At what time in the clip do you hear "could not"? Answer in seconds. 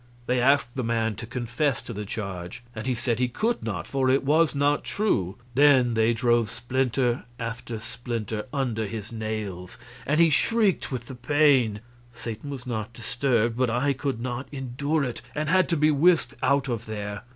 3.27-3.85, 13.93-14.47